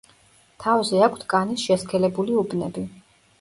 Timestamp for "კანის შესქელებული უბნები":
1.33-2.87